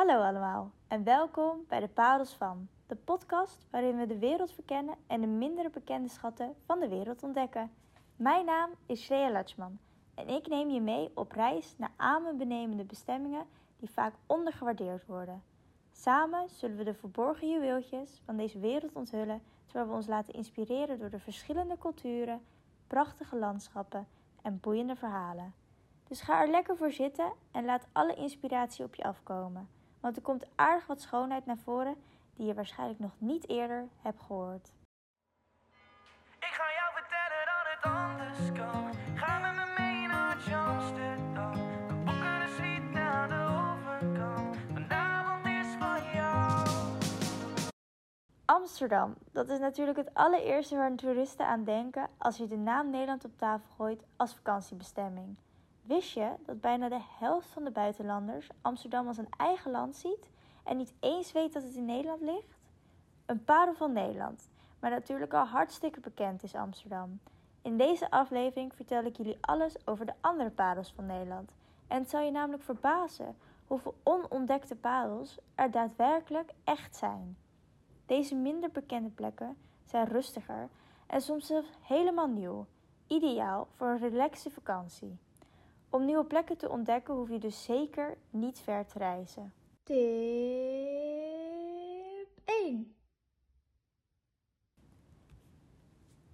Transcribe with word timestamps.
Hallo 0.00 0.22
allemaal 0.22 0.70
en 0.88 1.04
welkom 1.04 1.64
bij 1.68 1.80
de 1.80 1.88
Parels 1.88 2.34
van, 2.34 2.68
de 2.86 2.96
podcast 2.96 3.66
waarin 3.70 3.96
we 3.96 4.06
de 4.06 4.18
wereld 4.18 4.52
verkennen 4.52 4.94
en 5.06 5.20
de 5.20 5.26
minder 5.26 5.70
bekende 5.70 6.08
schatten 6.08 6.54
van 6.64 6.80
de 6.80 6.88
wereld 6.88 7.22
ontdekken. 7.22 7.70
Mijn 8.16 8.44
naam 8.44 8.70
is 8.86 9.02
Shreya 9.02 9.30
Latschman 9.30 9.78
en 10.14 10.28
ik 10.28 10.48
neem 10.48 10.70
je 10.70 10.80
mee 10.80 11.10
op 11.14 11.32
reis 11.32 11.74
naar 11.76 11.92
adembenemende 11.96 12.84
bestemmingen 12.84 13.46
die 13.76 13.90
vaak 13.90 14.14
ondergewaardeerd 14.26 15.06
worden. 15.06 15.42
Samen 15.92 16.48
zullen 16.48 16.76
we 16.76 16.84
de 16.84 16.94
verborgen 16.94 17.50
juweeltjes 17.50 18.22
van 18.24 18.36
deze 18.36 18.58
wereld 18.58 18.92
onthullen 18.92 19.42
terwijl 19.66 19.88
we 19.88 19.96
ons 19.96 20.06
laten 20.06 20.34
inspireren 20.34 20.98
door 20.98 21.10
de 21.10 21.20
verschillende 21.20 21.78
culturen, 21.78 22.42
prachtige 22.86 23.36
landschappen 23.36 24.06
en 24.42 24.60
boeiende 24.60 24.96
verhalen. 24.96 25.54
Dus 26.04 26.20
ga 26.20 26.42
er 26.42 26.50
lekker 26.50 26.76
voor 26.76 26.92
zitten 26.92 27.32
en 27.50 27.64
laat 27.64 27.88
alle 27.92 28.14
inspiratie 28.14 28.84
op 28.84 28.94
je 28.94 29.02
afkomen. 29.02 29.68
Want 30.00 30.16
er 30.16 30.22
komt 30.22 30.46
aardig 30.54 30.86
wat 30.86 31.00
schoonheid 31.00 31.46
naar 31.46 31.58
voren 31.58 31.96
die 32.34 32.46
je 32.46 32.54
waarschijnlijk 32.54 32.98
nog 32.98 33.12
niet 33.18 33.48
eerder 33.48 33.88
hebt 34.02 34.20
gehoord. 34.20 34.72
Ik 36.38 36.56
ga 36.58 36.64
jou 36.78 36.92
vertellen 36.94 37.44
dat 37.50 37.64
het 37.72 37.82
anders 37.92 38.52
kan. 38.58 38.94
Ga 39.16 39.38
met 39.38 39.54
me 39.54 39.74
mee 39.78 40.06
naar 40.06 40.36
Amsterdam. 40.54 41.52
We 41.88 41.94
boeken 42.04 42.42
een 42.42 42.48
suite 42.48 42.98
aan 42.98 43.28
de 43.28 43.42
overkant. 43.70 44.56
Vanavond 44.72 45.46
is 45.46 45.74
van 45.78 46.12
jou. 46.12 46.68
Amsterdam, 48.44 49.14
dat 49.32 49.48
is 49.48 49.58
natuurlijk 49.58 49.98
het 49.98 50.14
allereerste 50.14 50.76
waar 50.76 50.94
toeristen 50.94 51.46
aan 51.46 51.64
denken 51.64 52.08
als 52.18 52.36
je 52.36 52.46
de 52.46 52.56
naam 52.56 52.90
Nederland 52.90 53.24
op 53.24 53.38
tafel 53.38 53.68
gooit 53.76 54.04
als 54.16 54.34
vakantiebestemming. 54.34 55.36
Wist 55.90 56.12
je 56.12 56.34
dat 56.46 56.60
bijna 56.60 56.88
de 56.88 57.00
helft 57.18 57.48
van 57.48 57.64
de 57.64 57.70
buitenlanders 57.70 58.48
Amsterdam 58.60 59.06
als 59.06 59.16
een 59.16 59.28
eigen 59.36 59.70
land 59.70 59.96
ziet 59.96 60.30
en 60.64 60.76
niet 60.76 60.92
eens 61.00 61.32
weet 61.32 61.52
dat 61.52 61.62
het 61.62 61.74
in 61.74 61.84
Nederland 61.84 62.20
ligt? 62.20 62.58
Een 63.26 63.44
parel 63.44 63.74
van 63.74 63.92
Nederland, 63.92 64.50
maar 64.80 64.90
natuurlijk 64.90 65.32
al 65.32 65.44
hartstikke 65.44 66.00
bekend 66.00 66.42
is 66.42 66.54
Amsterdam. 66.54 67.20
In 67.62 67.76
deze 67.76 68.10
aflevering 68.10 68.74
vertel 68.74 69.04
ik 69.04 69.16
jullie 69.16 69.38
alles 69.40 69.86
over 69.86 70.06
de 70.06 70.12
andere 70.20 70.50
parels 70.50 70.92
van 70.92 71.06
Nederland. 71.06 71.52
En 71.88 71.98
het 71.98 72.10
zal 72.10 72.20
je 72.20 72.30
namelijk 72.30 72.62
verbazen 72.62 73.36
hoeveel 73.66 73.94
onontdekte 74.02 74.76
parels 74.76 75.38
er 75.54 75.70
daadwerkelijk 75.70 76.52
echt 76.64 76.96
zijn. 76.96 77.36
Deze 78.06 78.34
minder 78.34 78.70
bekende 78.70 79.10
plekken 79.10 79.56
zijn 79.84 80.06
rustiger 80.06 80.68
en 81.06 81.20
soms 81.20 81.46
zelfs 81.46 81.70
helemaal 81.80 82.28
nieuw, 82.28 82.66
ideaal 83.06 83.68
voor 83.76 83.88
een 83.88 83.98
relaxe 83.98 84.50
vakantie. 84.50 85.18
Om 85.90 86.04
nieuwe 86.04 86.24
plekken 86.24 86.56
te 86.56 86.68
ontdekken 86.68 87.14
hoef 87.14 87.28
je 87.28 87.38
dus 87.38 87.64
zeker 87.64 88.16
niet 88.30 88.58
ver 88.58 88.86
te 88.86 88.98
reizen. 88.98 89.52
Tip 89.82 89.98
1 92.44 92.94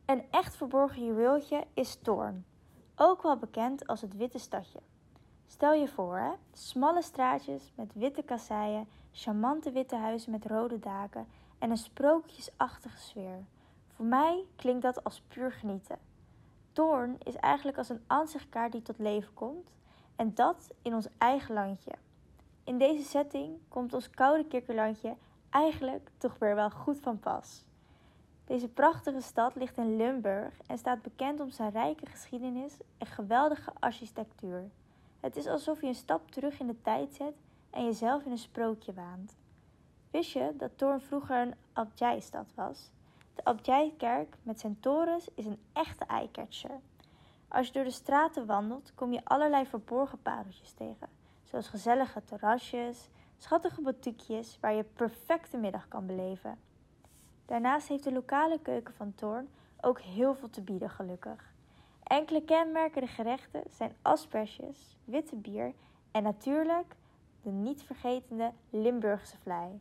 Een 0.07 0.25
echt 0.31 0.57
verborgen 0.57 1.05
juweeltje 1.05 1.67
is 1.75 1.99
Toorn, 2.03 2.45
ook 2.97 3.23
wel 3.23 3.37
bekend 3.37 3.87
als 3.87 4.01
het 4.01 4.17
Witte 4.17 4.39
Stadje. 4.39 4.81
Stel 5.47 5.73
je 5.73 5.89
voor, 5.89 6.19
hè? 6.19 6.31
smalle 6.53 7.03
straatjes 7.03 7.73
met 7.75 7.95
witte 7.95 8.23
kasseien, 8.23 8.89
charmante 9.13 9.71
witte 9.71 9.97
huizen 9.97 10.31
met 10.31 10.47
rode 10.47 10.79
daken 10.79 11.27
en 11.59 11.71
een 11.71 11.77
sprookjesachtige 11.77 12.99
sfeer. 12.99 13.45
Voor 13.95 14.07
mij 14.07 14.45
klinkt 14.57 14.83
dat 14.83 15.05
als 15.05 15.21
puur 15.21 15.53
genieten. 15.53 15.99
Toorn 16.77 17.17
is 17.23 17.37
eigenlijk 17.37 17.79
als 17.79 17.89
een 17.89 18.05
aanzichtkaart 18.07 18.73
die 18.73 18.83
tot 18.83 18.99
leven 18.99 19.35
komt 19.35 19.71
en 20.17 20.35
dat 20.35 20.75
in 20.83 20.95
ons 20.95 21.09
eigen 21.19 21.55
landje. 21.55 21.93
In 22.65 22.79
deze 22.79 23.03
setting 23.03 23.59
komt 23.69 23.95
ons 23.95 24.11
koude 24.11 24.47
kikkerlandje 24.47 25.17
eigenlijk 25.51 26.11
toch 26.19 26.39
weer 26.39 26.55
wel 26.55 26.71
goed 26.71 27.01
van 27.01 27.19
pas. 27.19 27.65
Deze 28.45 28.69
prachtige 28.69 29.21
stad 29.21 29.55
ligt 29.55 29.77
in 29.77 29.97
Limburg 29.97 30.61
en 30.67 30.79
staat 30.79 31.03
bekend 31.03 31.41
om 31.41 31.51
zijn 31.51 31.71
rijke 31.71 32.07
geschiedenis 32.07 32.77
en 32.99 33.07
geweldige 33.07 33.73
architectuur. 33.79 34.71
Het 35.21 35.37
is 35.37 35.47
alsof 35.47 35.81
je 35.81 35.87
een 35.87 35.95
stap 35.95 36.31
terug 36.31 36.61
in 36.61 36.67
de 36.67 36.83
tijd 36.83 37.15
zet 37.15 37.35
en 37.71 37.85
jezelf 37.85 38.25
in 38.25 38.31
een 38.31 38.39
sprookje 38.39 38.93
waant. 38.93 39.37
Wist 40.11 40.31
je 40.31 40.55
dat 40.57 40.79
Toorn 40.79 41.01
vroeger 41.01 41.37
een 41.37 41.55
abdijstad 41.73 42.53
was? 42.55 42.91
De 43.37 43.45
Abdijkerk 43.45 44.37
met 44.43 44.61
zijn 44.61 44.81
torens 44.81 45.29
is 45.35 45.47
een 45.47 45.63
echte 45.73 46.05
eyecatcher. 46.05 46.81
Als 47.49 47.67
je 47.67 47.73
door 47.73 47.85
de 47.85 47.91
straten 47.91 48.47
wandelt, 48.47 48.93
kom 48.95 49.13
je 49.13 49.25
allerlei 49.25 49.67
verborgen 49.67 50.23
pareltjes 50.23 50.73
tegen, 50.73 51.09
zoals 51.43 51.69
gezellige 51.69 52.25
terrasjes, 52.25 53.09
schattige 53.39 53.83
boutiquejes 53.83 54.59
waar 54.61 54.75
je 54.75 54.85
perfecte 54.85 55.57
middag 55.57 55.89
kan 55.89 56.07
beleven. 56.07 56.59
Daarnaast 57.47 57.89
heeft 57.89 58.05
de 58.05 58.13
lokale 58.13 58.59
keuken 58.63 58.95
van 58.95 59.15
Toorn 59.15 59.49
ook 59.81 60.01
heel 60.01 60.35
veel 60.35 60.51
te 60.51 60.63
bieden, 60.63 60.91
gelukkig. 60.91 61.55
Enkele 62.03 62.43
kenmerkende 62.45 63.07
gerechten 63.07 63.63
zijn 63.71 63.97
asperges, 64.03 64.97
witte 65.05 65.37
bier 65.37 65.73
en 66.11 66.23
natuurlijk 66.23 66.95
de 67.43 67.51
niet 67.51 67.83
vergetende 67.83 68.53
Limburgse 68.71 69.37
vlei. 69.37 69.81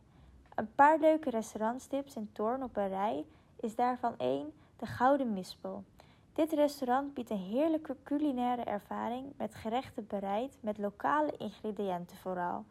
Een 0.54 0.74
paar 0.74 0.98
leuke 0.98 1.30
restaurantstips 1.30 2.16
in 2.16 2.30
Toorn 2.32 2.62
op 2.62 2.76
een 2.76 2.88
rij 2.88 3.24
is 3.66 3.74
daarvan 3.74 4.14
één 4.18 4.52
de 4.76 4.86
Gouden 4.86 5.32
Mispel. 5.32 5.84
Dit 6.32 6.52
restaurant 6.52 7.14
biedt 7.14 7.30
een 7.30 7.36
heerlijke 7.36 7.96
culinaire 8.02 8.62
ervaring 8.62 9.32
met 9.36 9.54
gerechten 9.54 10.06
bereid 10.06 10.58
met 10.60 10.78
lokale 10.78 11.36
ingrediënten 11.36 12.16
vooral. 12.16 12.64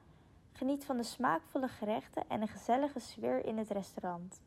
Geniet 0.52 0.86
van 0.86 0.98
de 0.98 1.04
smaakvolle 1.04 1.68
gerechten 1.68 2.24
en 2.28 2.42
een 2.42 2.48
gezellige 2.48 3.00
sfeer 3.00 3.46
in 3.46 3.58
het 3.58 3.70
restaurant. 3.70 4.42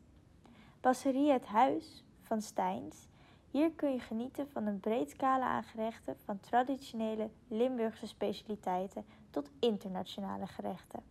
Basserie 0.81 1.31
Het 1.31 1.45
Huis 1.45 2.03
van 2.21 2.41
Steins. 2.41 3.07
Hier 3.51 3.71
kun 3.71 3.91
je 3.91 3.99
genieten 3.99 4.49
van 4.49 4.65
een 4.65 4.79
breed 4.79 5.09
scala 5.09 5.45
aan 5.45 5.63
gerechten 5.63 6.15
van 6.25 6.39
traditionele 6.39 7.29
Limburgse 7.47 8.07
specialiteiten 8.07 9.05
tot 9.29 9.49
internationale 9.59 10.47
gerechten. 10.47 11.03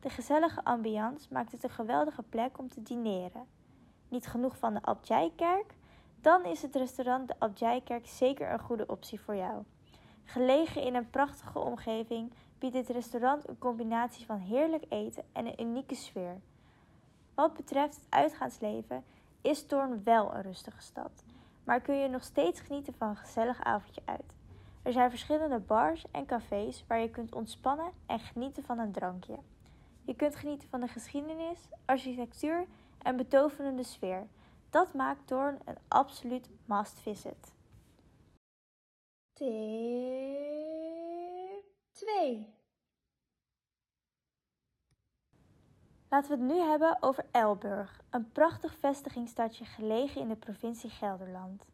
De 0.00 0.10
gezellige 0.10 0.64
ambiance 0.64 1.28
maakt 1.32 1.52
het 1.52 1.62
een 1.62 1.70
geweldige 1.70 2.22
plek 2.22 2.58
om 2.58 2.68
te 2.68 2.82
dineren. 2.82 3.56
Niet 4.08 4.26
genoeg 4.26 4.56
van 4.56 4.74
de 4.74 4.82
Abdijkerk? 4.82 5.74
Dan 6.20 6.44
is 6.44 6.62
het 6.62 6.74
restaurant 6.74 7.28
de 7.28 7.34
Abdijkerk 7.38 8.06
zeker 8.06 8.52
een 8.52 8.60
goede 8.60 8.86
optie 8.86 9.20
voor 9.20 9.36
jou. 9.36 9.62
Gelegen 10.24 10.82
in 10.82 10.94
een 10.94 11.10
prachtige 11.10 11.58
omgeving 11.58 12.32
biedt 12.58 12.74
dit 12.74 12.88
restaurant 12.88 13.48
een 13.48 13.58
combinatie 13.58 14.26
van 14.26 14.38
heerlijk 14.38 14.84
eten 14.88 15.24
en 15.32 15.46
een 15.46 15.60
unieke 15.60 15.94
sfeer. 15.94 16.40
Wat 17.34 17.54
betreft 17.54 17.94
het 17.94 18.06
uitgaansleven 18.08 19.04
is 19.40 19.66
Toorn 19.66 20.04
wel 20.04 20.34
een 20.34 20.42
rustige 20.42 20.82
stad, 20.82 21.24
maar 21.64 21.80
kun 21.80 21.96
je 21.96 22.08
nog 22.08 22.22
steeds 22.22 22.60
genieten 22.60 22.94
van 22.94 23.08
een 23.08 23.16
gezellig 23.16 23.62
avondje 23.62 24.02
uit. 24.04 24.34
Er 24.82 24.92
zijn 24.92 25.10
verschillende 25.10 25.58
bars 25.58 26.04
en 26.10 26.26
cafés 26.26 26.84
waar 26.86 27.00
je 27.00 27.10
kunt 27.10 27.34
ontspannen 27.34 27.90
en 28.06 28.18
genieten 28.18 28.62
van 28.62 28.78
een 28.78 28.92
drankje. 28.92 29.38
Je 30.04 30.14
kunt 30.14 30.36
genieten 30.36 30.68
van 30.68 30.80
de 30.80 30.88
geschiedenis, 30.88 31.58
architectuur 31.84 32.66
en 33.02 33.16
betoverende 33.16 33.82
sfeer. 33.82 34.26
Dat 34.70 34.94
maakt 34.94 35.26
Toorn 35.26 35.58
een 35.64 35.78
absoluut 35.88 36.48
must 36.64 37.00
visit. 37.00 37.56
Tip 39.32 39.48
2 41.92 42.56
Laten 46.10 46.30
we 46.30 46.36
het 46.36 46.52
nu 46.54 46.58
hebben 46.60 46.96
over 47.00 47.26
Elburg, 47.30 48.00
een 48.10 48.32
prachtig 48.32 48.76
vestigingsstadje 48.78 49.64
gelegen 49.64 50.20
in 50.20 50.28
de 50.28 50.36
provincie 50.36 50.90
Gelderland. 50.90 51.64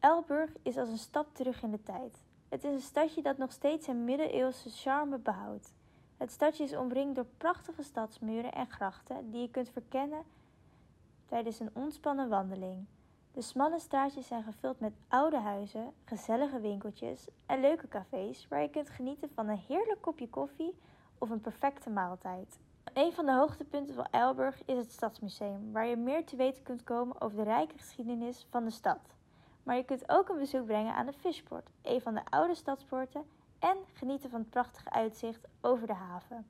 Elburg 0.00 0.50
is 0.62 0.76
als 0.76 0.88
een 0.88 0.98
stap 0.98 1.34
terug 1.34 1.62
in 1.62 1.70
de 1.70 1.82
tijd. 1.82 2.22
Het 2.48 2.64
is 2.64 2.72
een 2.72 2.80
stadje 2.80 3.22
dat 3.22 3.38
nog 3.38 3.52
steeds 3.52 3.84
zijn 3.84 4.04
middeleeuwse 4.04 4.70
charme 4.70 5.18
behoudt. 5.18 5.72
Het 6.16 6.32
stadje 6.32 6.64
is 6.64 6.76
omringd 6.76 7.14
door 7.14 7.26
prachtige 7.36 7.82
stadsmuren 7.82 8.52
en 8.52 8.66
grachten 8.70 9.30
die 9.30 9.40
je 9.40 9.50
kunt 9.50 9.70
verkennen 9.70 10.22
tijdens 11.30 11.60
een 11.60 11.70
ontspannen 11.72 12.28
wandeling. 12.28 12.86
De 13.32 13.42
smalle 13.42 13.78
straatjes 13.78 14.26
zijn 14.26 14.42
gevuld 14.42 14.80
met 14.80 14.92
oude 15.08 15.38
huizen, 15.38 15.92
gezellige 16.04 16.60
winkeltjes 16.60 17.26
en 17.46 17.60
leuke 17.60 17.88
cafés 17.88 18.46
waar 18.48 18.62
je 18.62 18.70
kunt 18.70 18.90
genieten 18.90 19.30
van 19.34 19.48
een 19.48 19.62
heerlijk 19.68 20.00
kopje 20.00 20.28
koffie 20.28 20.78
of 21.18 21.30
een 21.30 21.40
perfecte 21.40 21.90
maaltijd. 21.90 22.58
Een 22.92 23.12
van 23.12 23.26
de 23.26 23.32
hoogtepunten 23.32 23.94
van 23.94 24.06
Elburg 24.10 24.64
is 24.64 24.76
het 24.76 24.92
Stadsmuseum, 24.92 25.72
waar 25.72 25.86
je 25.86 25.96
meer 25.96 26.24
te 26.24 26.36
weten 26.36 26.62
kunt 26.62 26.84
komen 26.84 27.20
over 27.20 27.36
de 27.36 27.42
rijke 27.42 27.78
geschiedenis 27.78 28.46
van 28.50 28.64
de 28.64 28.70
stad. 28.70 29.00
Maar 29.62 29.76
je 29.76 29.84
kunt 29.84 30.08
ook 30.08 30.28
een 30.28 30.38
bezoek 30.38 30.64
brengen 30.64 30.94
aan 30.94 31.06
de 31.06 31.12
Fishport, 31.12 31.70
een 31.82 32.00
van 32.00 32.14
de 32.14 32.24
oude 32.24 32.54
stadspoorten, 32.54 33.22
en 33.58 33.76
genieten 33.92 34.30
van 34.30 34.40
het 34.40 34.50
prachtige 34.50 34.90
uitzicht 34.90 35.46
over 35.60 35.86
de 35.86 35.94
haven. 35.94 36.46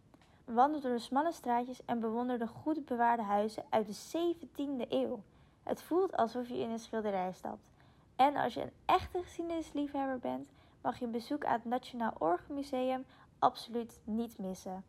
Wandel 0.55 0.81
door 0.81 0.93
de 0.93 0.99
smalle 0.99 1.33
straatjes 1.33 1.85
en 1.85 2.01
bewonder 2.01 2.39
de 2.39 2.47
goed 2.47 2.85
bewaarde 2.85 3.23
huizen 3.23 3.65
uit 3.69 3.87
de 3.87 4.29
17e 4.37 4.89
eeuw. 4.89 5.23
Het 5.63 5.83
voelt 5.83 6.17
alsof 6.17 6.49
je 6.49 6.59
in 6.59 6.71
een 6.71 6.79
schilderij 6.79 7.33
stapt. 7.33 7.71
En 8.17 8.37
als 8.37 8.55
je 8.55 8.63
een 8.63 8.73
echte 8.85 9.23
geschiedenisliefhebber 9.23 10.19
bent, 10.19 10.49
mag 10.83 10.99
je 10.99 11.05
een 11.05 11.11
bezoek 11.11 11.45
aan 11.45 11.53
het 11.55 11.65
Nationaal 11.65 12.15
Orgelmuseum 12.19 13.05
absoluut 13.39 14.01
niet 14.05 14.39
missen. 14.39 14.85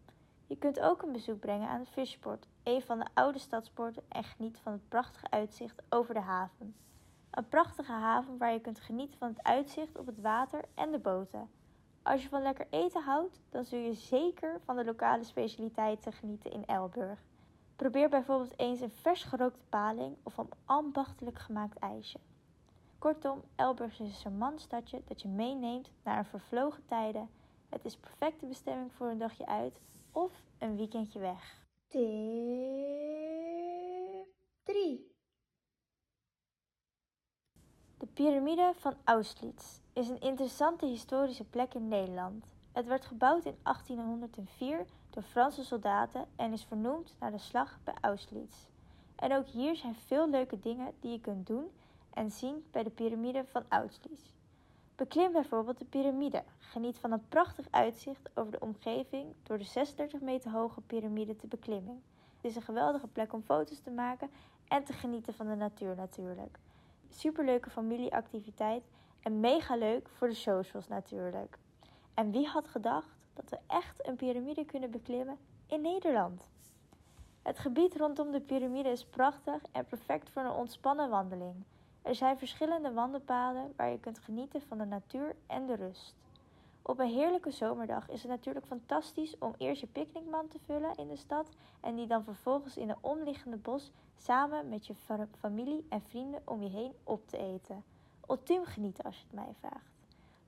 Je 0.48 0.58
kunt 0.58 0.80
ook 0.80 1.02
een 1.02 1.12
bezoek 1.12 1.40
brengen 1.40 1.70
aan 1.70 1.80
het 1.80 1.90
Fishport, 1.90 2.48
een 2.64 2.82
van 2.82 3.00
de 3.00 3.06
oude 3.14 3.40
stadspoorten, 3.40 4.04
en 4.10 4.24
genieten 4.24 4.62
van 4.62 4.72
het 4.72 4.90
prachtige 4.90 5.30
uitzicht 5.30 5.82
over 5.90 6.14
de 6.14 6.20
haven. 6.20 6.76
Een 7.32 7.48
prachtige 7.48 7.92
haven 7.92 8.38
waar 8.38 8.54
je 8.54 8.62
kunt 8.62 8.80
genieten 8.80 9.18
van 9.18 9.28
het 9.28 9.44
uitzicht 9.44 9.98
op 9.98 10.06
het 10.06 10.22
water 10.22 10.62
en 10.74 10.92
de 10.92 11.00
boten. 11.00 11.50
Als 12.04 12.24
je 12.24 12.30
van 12.30 12.42
lekker 12.42 12.68
eten 12.70 13.04
houdt, 13.04 13.40
dan 13.50 13.64
zul 13.64 13.80
je 13.80 13.94
zeker 13.94 14.60
van 14.64 14.76
de 14.76 14.86
lokale 14.86 15.24
specialiteiten 15.24 16.14
genieten 16.14 16.52
in 16.52 16.66
Elburg. 16.66 17.20
Probeer 17.76 18.10
bijvoorbeeld 18.10 18.60
eens 18.60 18.80
een 18.80 18.92
vers 18.92 19.24
gerookte 19.24 19.64
paling 19.70 20.16
of 20.24 20.38
een 20.38 20.50
ambachtelijk 20.66 21.40
gemaakt 21.40 21.78
ijsje. 21.78 22.20
Kortom, 23.00 23.42
Elburg 23.56 23.92
is 23.92 24.00
een 24.00 24.14
charmant 24.14 24.62
stadje 24.62 25.02
dat 25.06 25.22
je 25.22 25.28
meeneemt 25.28 25.92
naar 26.04 26.18
een 26.18 26.26
vervlogen 26.26 26.86
tijden. 26.86 27.30
Het 27.70 27.86
is 27.86 27.98
perfecte 27.98 28.46
bestemming 28.46 28.94
voor 28.94 29.08
een 29.08 29.18
dagje 29.18 29.46
uit 29.46 29.80
of 30.12 30.32
een 30.58 30.76
weekendje 30.76 31.20
weg 31.20 31.66
3. 34.64 35.10
De 37.98 38.08
piramide 38.22 38.74
van 38.76 38.94
Austerlitz 39.04 39.80
is 39.94 40.10
een 40.10 40.20
interessante 40.20 40.86
historische 40.86 41.44
plek 41.44 41.74
in 41.74 41.88
Nederland. 41.88 42.46
Het 42.72 42.88
werd 42.88 43.06
gebouwd 43.06 43.46
in 43.46 43.56
1804 43.64 44.86
door 45.10 45.24
Franse 45.24 45.64
soldaten 45.64 46.26
en 46.36 46.54
is 46.54 46.64
vernoemd 46.64 47.16
naar 47.20 47.32
de 47.32 47.38
slag 47.38 47.80
bij 47.84 47.94
Austerlitz. 48.02 48.56
En 49.16 49.34
ook 49.34 49.48
hier 49.48 49.76
zijn 49.76 49.96
veel 49.96 50.30
leuke 50.30 50.60
dingen 50.60 50.94
die 51.00 51.12
je 51.12 51.20
kunt 51.20 51.48
doen 51.48 51.72
en 52.14 52.32
zien 52.32 52.66
bij 52.72 52.84
de 52.84 52.90
piramide 52.90 53.46
van 53.46 53.64
Austerlitz. 53.68 54.24
Beklim 54.96 55.32
bijvoorbeeld 55.32 55.78
de 55.78 55.86
piramide. 55.86 56.44
Geniet 56.58 56.98
van 56.98 57.12
een 57.12 57.28
prachtig 57.28 57.66
uitzicht 57.70 58.30
over 58.34 58.52
de 58.52 58.60
omgeving 58.60 59.34
door 59.44 59.58
de 59.58 59.64
36 59.64 60.20
meter 60.20 60.52
hoge 60.52 60.82
piramide 60.82 61.36
te 61.36 61.48
beklimmen. 61.48 62.04
Het 62.36 62.46
is 62.46 62.56
een 62.56 62.62
geweldige 62.62 63.08
plek 63.08 63.34
om 63.34 63.44
foto's 63.44 63.80
te 63.80 63.92
maken 63.92 64.30
en 64.68 64.84
te 64.84 64.94
genieten 64.94 65.34
van 65.34 65.48
de 65.48 65.56
natuur 65.56 65.96
natuurlijk. 65.96 66.60
Superleuke 67.14 67.70
familieactiviteit 67.70 68.84
en 69.22 69.40
mega 69.40 69.76
leuk 69.76 70.10
voor 70.10 70.28
de 70.28 70.34
socials 70.34 70.88
natuurlijk. 70.88 71.58
En 72.14 72.32
wie 72.32 72.48
had 72.48 72.68
gedacht 72.68 73.18
dat 73.34 73.50
we 73.50 73.58
echt 73.68 74.08
een 74.08 74.16
piramide 74.16 74.66
kunnen 74.66 74.92
beklimmen 74.92 75.38
in 75.68 75.82
Nederland? 75.82 76.50
Het 77.42 77.60
gebied 77.60 77.96
rondom 77.96 78.32
de 78.32 78.42
piramide 78.42 78.90
is 78.90 79.06
prachtig 79.06 79.62
en 79.72 79.86
perfect 79.86 80.30
voor 80.30 80.42
een 80.42 80.52
ontspannen 80.52 81.10
wandeling. 81.10 81.64
Er 82.02 82.16
zijn 82.16 82.38
verschillende 82.38 82.94
wandelpaden 82.94 83.74
waar 83.76 83.90
je 83.90 84.00
kunt 84.00 84.20
genieten 84.20 84.62
van 84.62 84.78
de 84.78 84.86
natuur 84.86 85.36
en 85.48 85.66
de 85.66 85.76
rust. 85.76 86.16
Op 86.82 87.00
een 87.00 87.08
heerlijke 87.08 87.52
zomerdag 87.52 88.10
is 88.10 88.22
het 88.22 88.32
natuurlijk 88.32 88.66
fantastisch 88.66 89.38
om 89.38 89.54
eerst 89.58 89.82
je 89.82 89.88
picknickmand 89.88 90.52
te 90.52 90.60
vullen 90.66 90.96
in 90.96 91.08
de 91.08 91.16
stad 91.16 91.50
en 91.82 91.96
die 91.96 92.08
dan 92.08 92.24
vervolgens 92.24 92.78
in 92.78 92.90
een 92.90 92.98
omliggende 93.02 93.58
bos 93.58 93.92
samen 94.16 94.70
met 94.70 94.88
je 94.88 94.94
familie 95.40 95.86
en 95.90 96.02
vrienden 96.02 96.42
om 96.46 96.62
je 96.62 96.70
heen 96.70 96.94
op 97.04 97.28
te 97.28 97.38
eten. 97.38 97.84
Ultiem 98.30 98.66
genieten 98.66 99.04
als 99.04 99.18
je 99.18 99.24
het 99.24 99.34
mij 99.34 99.54
vraagt. 99.60 99.92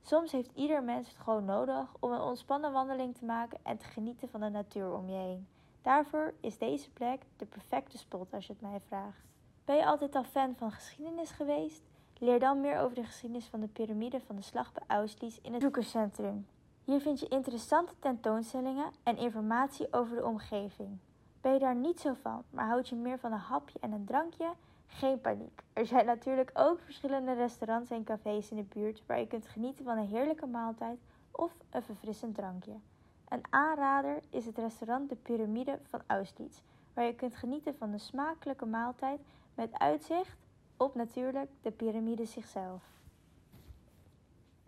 Soms 0.02 0.32
heeft 0.32 0.50
ieder 0.54 0.82
mens 0.82 1.08
het 1.08 1.16
gewoon 1.16 1.44
nodig 1.44 1.94
om 2.00 2.12
een 2.12 2.20
ontspannen 2.20 2.72
wandeling 2.72 3.16
te 3.16 3.24
maken 3.24 3.58
en 3.62 3.76
te 3.76 3.84
genieten 3.84 4.28
van 4.28 4.40
de 4.40 4.48
natuur 4.48 4.92
om 4.92 5.08
je 5.08 5.16
heen. 5.16 5.48
Daarvoor 5.82 6.34
is 6.40 6.58
deze 6.58 6.90
plek 6.90 7.22
de 7.36 7.46
perfecte 7.46 7.98
spot 7.98 8.32
als 8.32 8.46
je 8.46 8.52
het 8.52 8.62
mij 8.62 8.80
vraagt. 8.80 9.26
Ben 9.64 9.76
je 9.76 9.86
altijd 9.86 10.14
al 10.14 10.24
fan 10.24 10.54
van 10.56 10.72
geschiedenis 10.72 11.30
geweest? 11.30 11.82
Leer 12.18 12.38
dan 12.38 12.60
meer 12.60 12.78
over 12.78 12.94
de 12.94 13.04
geschiedenis 13.04 13.46
van 13.46 13.60
de 13.60 13.66
piramide 13.66 14.20
van 14.20 14.36
de 14.36 14.42
slag 14.42 14.72
bij 14.72 14.82
Auschwitz 14.86 15.38
in 15.42 15.52
het 15.52 15.62
Zoekerscentrum. 15.62 16.46
Hier 16.84 17.00
vind 17.00 17.20
je 17.20 17.28
interessante 17.28 17.92
tentoonstellingen 17.98 18.92
en 19.02 19.16
informatie 19.16 19.92
over 19.92 20.16
de 20.16 20.24
omgeving. 20.24 20.98
Ben 21.40 21.52
je 21.52 21.58
daar 21.58 21.74
niet 21.74 22.00
zo 22.00 22.14
van, 22.22 22.42
maar 22.50 22.66
houd 22.66 22.88
je 22.88 22.94
meer 22.94 23.18
van 23.18 23.32
een 23.32 23.38
hapje 23.38 23.78
en 23.80 23.92
een 23.92 24.04
drankje? 24.04 24.52
Geen 24.86 25.20
paniek. 25.20 25.62
Er 25.72 25.86
zijn 25.86 26.06
natuurlijk 26.06 26.50
ook 26.54 26.80
verschillende 26.80 27.32
restaurants 27.32 27.90
en 27.90 28.04
cafés 28.04 28.50
in 28.50 28.56
de 28.56 28.62
buurt 28.62 29.02
waar 29.06 29.18
je 29.18 29.26
kunt 29.26 29.46
genieten 29.46 29.84
van 29.84 29.98
een 29.98 30.08
heerlijke 30.08 30.46
maaltijd 30.46 30.98
of 31.30 31.52
een 31.70 31.82
verfrissend 31.82 32.34
drankje. 32.34 32.74
Een 33.28 33.42
aanrader 33.50 34.20
is 34.30 34.46
het 34.46 34.58
restaurant 34.58 35.08
De 35.08 35.16
Pyramide 35.16 35.78
van 35.82 36.00
Auschwitz, 36.06 36.60
waar 36.94 37.04
je 37.04 37.14
kunt 37.14 37.34
genieten 37.34 37.76
van 37.76 37.92
een 37.92 38.00
smakelijke 38.00 38.66
maaltijd 38.66 39.20
met 39.54 39.78
uitzicht 39.78 40.43
op 40.76 40.94
natuurlijk 40.94 41.50
de 41.62 41.70
piramide 41.70 42.24
zichzelf. 42.24 42.82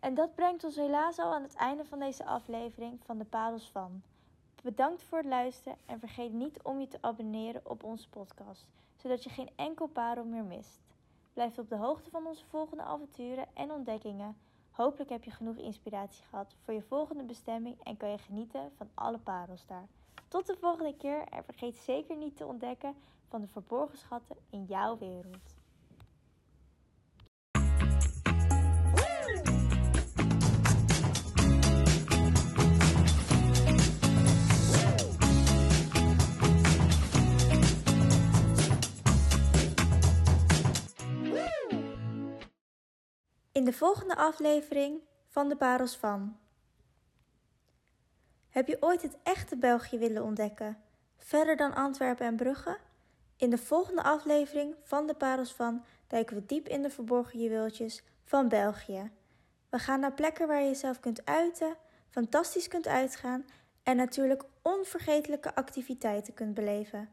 En 0.01 0.15
dat 0.15 0.35
brengt 0.35 0.65
ons 0.65 0.77
helaas 0.77 1.19
al 1.19 1.35
aan 1.35 1.43
het 1.43 1.55
einde 1.55 1.85
van 1.85 1.99
deze 1.99 2.25
aflevering 2.25 2.99
van 3.05 3.19
de 3.19 3.25
Parels 3.25 3.71
van. 3.71 4.03
Bedankt 4.63 5.03
voor 5.03 5.19
het 5.19 5.27
luisteren 5.27 5.79
en 5.87 5.99
vergeet 5.99 6.33
niet 6.33 6.63
om 6.63 6.81
je 6.81 6.89
te 6.89 6.99
abonneren 7.01 7.61
op 7.65 7.85
onze 7.85 8.09
podcast, 8.09 8.67
zodat 8.97 9.25
je 9.25 9.31
geen 9.31 9.51
enkel 9.57 9.87
parel 9.87 10.25
meer 10.25 10.45
mist. 10.45 10.81
Blijf 11.33 11.59
op 11.59 11.69
de 11.69 11.77
hoogte 11.77 12.11
van 12.11 12.27
onze 12.27 12.45
volgende 12.45 12.83
avonturen 12.83 13.47
en 13.55 13.71
ontdekkingen. 13.71 14.37
Hopelijk 14.71 15.11
heb 15.11 15.25
je 15.25 15.31
genoeg 15.31 15.57
inspiratie 15.57 16.25
gehad 16.25 16.55
voor 16.65 16.75
je 16.75 16.83
volgende 16.83 17.23
bestemming 17.23 17.83
en 17.83 17.97
kan 17.97 18.11
je 18.11 18.19
genieten 18.19 18.73
van 18.77 18.89
alle 18.95 19.19
parels 19.19 19.67
daar. 19.67 19.87
Tot 20.29 20.47
de 20.47 20.57
volgende 20.61 20.97
keer 20.97 21.25
en 21.29 21.45
vergeet 21.45 21.77
zeker 21.77 22.17
niet 22.17 22.37
te 22.37 22.47
ontdekken 22.47 22.95
van 23.29 23.41
de 23.41 23.47
verborgen 23.47 23.99
schatten 23.99 24.37
in 24.51 24.65
jouw 24.65 24.99
wereld. 24.99 25.56
In 43.57 43.65
de 43.65 43.73
volgende 43.73 44.17
aflevering 44.17 45.01
van 45.27 45.49
de 45.49 45.57
Parels 45.57 45.97
van. 45.97 46.37
Heb 48.49 48.67
je 48.67 48.77
ooit 48.81 49.03
het 49.03 49.17
echte 49.23 49.57
België 49.57 49.99
willen 49.99 50.23
ontdekken, 50.23 50.79
verder 51.17 51.57
dan 51.57 51.75
Antwerpen 51.75 52.27
en 52.27 52.37
Brugge? 52.37 52.79
In 53.37 53.51
de 53.51 53.59
volgende 53.59 54.03
aflevering 54.03 54.75
van 54.83 55.07
de 55.07 55.15
Parels 55.15 55.53
van 55.53 55.85
duiken 56.07 56.37
we 56.37 56.47
diep 56.47 56.69
in 56.69 56.83
de 56.83 56.91
verborgen 56.91 57.39
juweeltjes 57.39 58.03
van 58.25 58.49
België. 58.49 59.11
We 59.69 59.79
gaan 59.79 60.01
naar 60.01 60.15
plekken 60.15 60.47
waar 60.47 60.61
je 60.61 60.69
jezelf 60.69 61.01
kunt 61.01 61.25
uiten, 61.25 61.77
fantastisch 62.09 62.69
kunt 62.69 62.87
uitgaan 62.87 63.47
en 63.83 63.97
natuurlijk 63.97 64.45
onvergetelijke 64.63 65.55
activiteiten 65.55 66.35
kunt 66.35 66.55
beleven. 66.55 67.09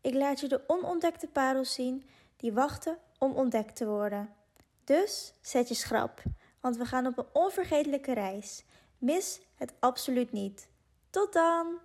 Ik 0.00 0.14
laat 0.14 0.40
je 0.40 0.48
de 0.48 0.62
onontdekte 0.66 1.26
parels 1.26 1.74
zien 1.74 2.08
die 2.36 2.52
wachten 2.52 2.98
om 3.18 3.32
ontdekt 3.32 3.76
te 3.76 3.86
worden. 3.86 4.37
Dus 4.88 5.32
zet 5.40 5.68
je 5.68 5.74
schrap, 5.74 6.22
want 6.60 6.76
we 6.76 6.84
gaan 6.84 7.06
op 7.06 7.18
een 7.18 7.26
onvergetelijke 7.32 8.14
reis. 8.14 8.64
Mis 8.98 9.40
het 9.54 9.72
absoluut 9.78 10.32
niet. 10.32 10.68
Tot 11.10 11.32
dan! 11.32 11.78